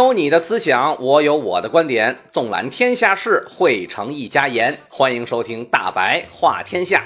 [0.00, 4.80] 有你的思想，我有我的观点，纵览天下事，汇成一家言。
[4.88, 7.04] 欢迎收听大白话天下。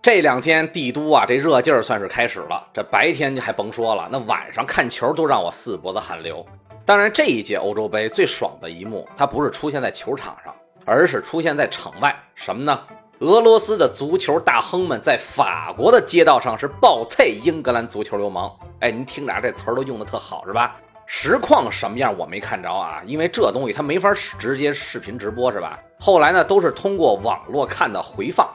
[0.00, 2.66] 这两天帝都啊，这热劲儿算是开始了。
[2.72, 6.42] 这白天就还甭说了，那晚上看球都让我四脖子汗流。
[6.86, 10.54] 当然，这一届欧洲杯最爽的一幕，它不是出现在球场上，
[10.86, 12.16] 而是出现在场外。
[12.34, 12.80] 什么呢？
[13.18, 18.50] 俄罗斯的足球大亨们在法国的街道上是暴啐英格兰足球流氓。
[18.80, 20.76] 哎，您听着，这词儿都用的特好，是吧？
[21.06, 25.78] 实况什么样我没看着啊，因为这东西它没法直接视频直播，是吧？
[25.98, 28.48] 后来呢，都是通过网络看的回放。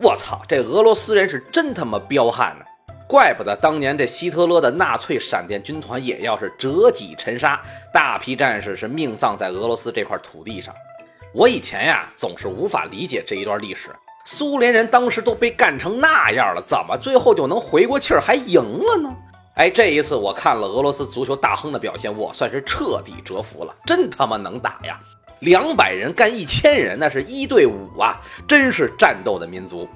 [0.00, 2.64] 我操，这俄罗斯人是真他妈彪悍呢！
[3.08, 7.60] 怪不得当年这希特勒的纳粹闪电军团也要是折戟沉沙，
[7.92, 10.74] 大批战士是命丧在俄罗斯这块土地上。
[11.32, 13.90] 我以前呀总是无法理解这一段历史，
[14.24, 19.14] 苏联人当时都被干成那样了，怎么最后就能回过气儿还赢了呢？
[19.54, 24.98] 哎，这一次我看了俄罗斯足球大亨的表现，我算是彻底折服了，真他妈能打呀！
[25.40, 29.86] 两百人干一千人，那是一对五啊，真是战斗的民族。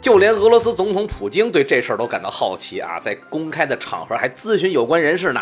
[0.00, 5.40] 就连俄罗斯总统普京对这事儿都感到好奇啊，在公开的场合还咨询有关人士呢。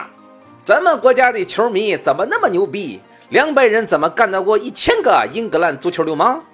[0.62, 3.00] 咱们国家的球迷怎么那么牛逼？
[3.30, 6.44] 两百人怎么干得过一千个英格兰足球流氓？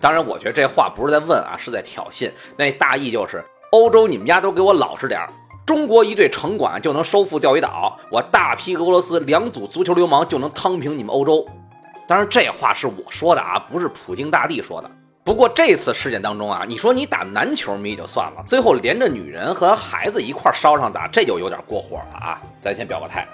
[0.00, 2.30] 当然，我觉得这话不是在问啊，是在挑衅。
[2.58, 5.28] 那大意就是，欧洲你们家都给我老实点儿。
[5.68, 11.46] 中国一队城管就能收复钓鱼岛，我大批俄罗斯两组足球流氓就能趟平你们欧洲。
[12.06, 14.90] 当然，这话是我说的啊，不是普京大帝说的。
[15.22, 22.40] 不过这次事件当中啊，你说你打男球迷就算了，最后连着女人和孩子一块烧上打，这就有点过火了啊！
[22.62, 23.28] 咱先表个态。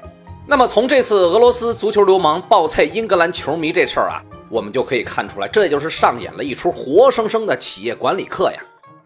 [0.44, 8.58] 那么从这次俄罗斯足球流氓暴菜英格兰球迷这事儿啊，我们就可以看出来，这就是上演了一出活生生的企业管理课呀。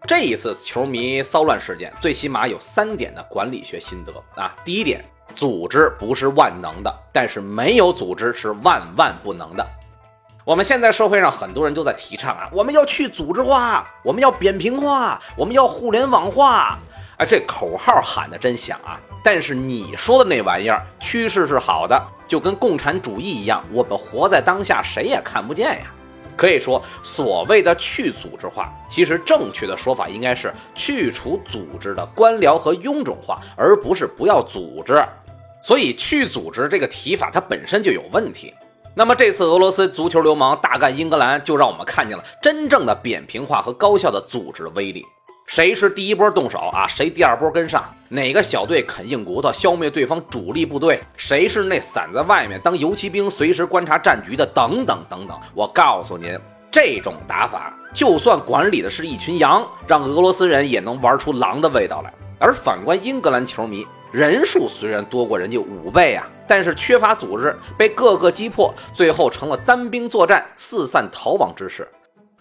[0.07, 4.55] 这一次球迷骚乱事件，最起码有三点的管理学心得啊。
[4.65, 5.03] 第一点，
[5.35, 9.65] 组织不是万能的，但是没有组织是万万不能的。
[10.45, 16.79] 我们现在社会上很多人都在提倡啊，我们要去组织化，我们要扁平化，我们要互联网化。
[17.17, 18.97] 哎，这口号喊的真响啊！
[19.21, 25.91] 但是你说的那玩意儿，趋势是好的，就跟共产主义一样，我们活在当下，谁也看不见呀。
[26.39, 35.03] 可以说，所谓的去组织化，其实正确的说法应该是去除组织的官僚和臃肿化，而不是不要组织。
[35.61, 38.53] 所以，去组织这个提法它本身就有问题。
[38.95, 45.05] 那么，这次俄罗斯足球流氓大干英格兰，就让我们看见了真正的扁平化和高效的组织威力。
[45.49, 46.85] 谁是第一波动手啊？
[46.87, 47.83] 谁第二波跟上？
[48.07, 51.01] 哪个小队啃硬骨头消灭对方主力部队？
[51.17, 54.45] 谁是那散在外面当游骑兵随时观察战局的？
[54.45, 55.35] 等等等等。
[55.55, 56.39] 我告诉您，
[56.69, 62.13] 这种打法，就算管理的是一群羊，让俄罗斯人也能玩出狼的味道来。
[62.37, 71.87] 而反观英格兰球迷，人数虽然多过人家五倍啊，但是缺乏组织，被各个击破，最后成了单兵作战、四散逃亡之势。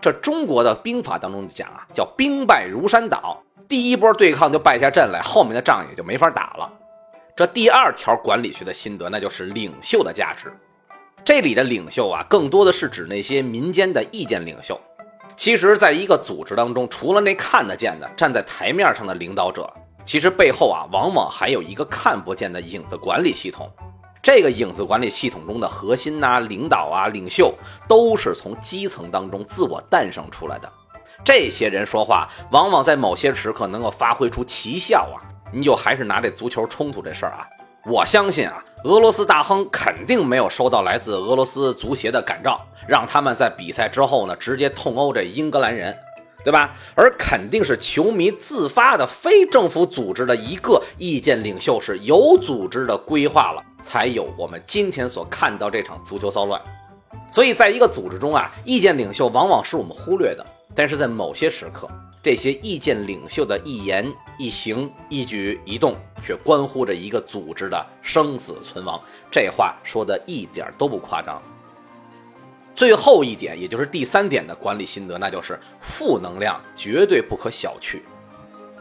[0.01, 6.73] 这中国的兵法当中就讲啊，叫兵败如山倒，第一波对抗就败下阵来，后面的仗也就没法打了。
[7.37, 10.53] 这第二条管理学的心得，那就是领袖的价值。
[11.25, 14.81] 这里的领袖啊，更多的是指那些民间的意见领袖。
[15.37, 19.73] 其实，在一个组织当中，除了那看得见的站在台面上的领导者，
[20.05, 23.71] 其实背后啊，往往还有一个看不见的影子管理系统。
[24.31, 27.55] 这个影子管理系统中的核心呐，领导啊，领袖
[27.89, 30.71] 都是从基层当中自我诞生出来的。
[31.25, 35.17] 这些人说话，往往在某些时刻能够发挥出奇效啊！
[35.51, 37.49] 你就还是拿这足球冲突这事儿啊，
[37.87, 45.97] 我相信啊，俄罗斯大亨肯定没有收到来自俄罗斯足协的感召，让他们在比赛之后呢，直接痛殴这英格兰人。
[46.45, 46.75] 对吧？
[46.95, 56.61] 而肯定是球迷自发的非政府组织的一个意见领袖是有组织的规划了，才有我们今天所看到这场足球骚乱。
[57.31, 61.87] 所以，在一个组织中啊，意见领袖往往是我们忽略的，但是在某些时刻，
[62.23, 68.99] 这些意见领袖的一言一行、一举一动，却关乎着一个组织的生死存亡。
[69.31, 71.43] 这话说的一点都不夸张。
[72.79, 77.99] 最后一点，也就是第三点的管理心得，那就是负能量绝对不可小觑。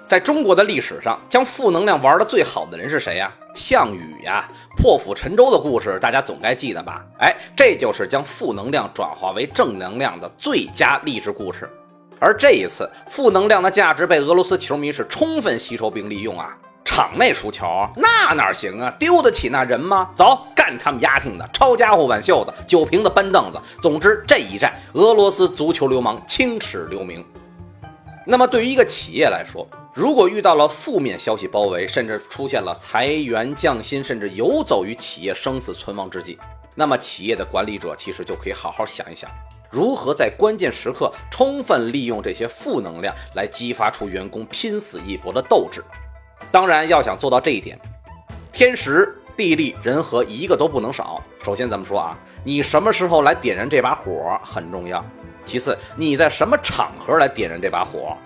[0.06, 3.34] 在中国的历史上，将负能量玩的最好的人是谁呀？
[3.56, 4.48] 项羽呀，
[4.78, 7.04] 破釜沉舟的故事大家总该记得吧？
[7.18, 11.68] 哎，这就是将负能量转化为正能量的最佳励志故事。
[12.20, 16.56] 而这一次，负能量的价值被俄罗斯球迷是充分吸收并利用啊。
[16.86, 17.66] 场内输球
[17.96, 18.96] 那哪行啊？
[18.98, 20.12] 丢得起那人吗？
[20.16, 21.50] 走，干他们丫挺的！
[21.54, 23.62] 抄家伙挽袖子，酒瓶子搬凳子。
[23.82, 27.26] 总之，这一战，俄罗斯足球流氓青史留名。
[28.26, 36.38] 那么，对于一个企业来说，如果遇到了负面消息包围，甚至出现了裁员降薪，甚至游走于企业生死存亡之际，
[36.76, 39.32] 那么企业的管理者其实就可以好好想一想，
[39.70, 45.82] 如何在关键时刻充分利用这些负能量，来激发出员工拼死一搏的斗志。
[46.52, 47.80] 当然，要想做到这一点，
[48.52, 49.18] 天时。
[49.38, 51.24] 地利人和一个都不能少。
[51.44, 55.06] 首先，咱们说啊，你什么时候来点燃这把火很重要。
[55.46, 58.18] 其次，你在什么场合来点燃这把火？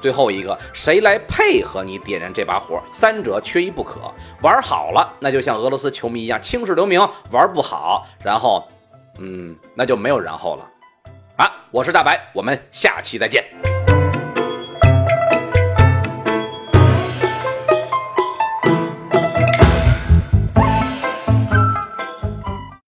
[0.00, 2.80] 最后一个，谁来配合你点燃这把火？
[2.90, 4.00] 三者缺一不可。
[4.40, 8.66] 玩好了，那就像俄罗斯球迷一样青史留名；玩不好，然后，
[9.18, 10.64] 嗯，那就没有然后了。
[11.36, 13.69] 啊，我是大白，我们下期再见。